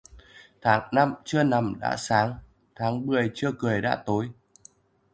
Tháng 0.61 0.87
năm 0.91 1.13
chưa 1.25 1.43
nằm 1.43 1.73
đã 1.79 1.95
sáng, 1.97 2.35
tháng 2.75 3.05
mười 3.05 3.31
chưa 3.35 3.51
cười 3.59 3.81
đã 3.81 4.03
tối 4.05 4.29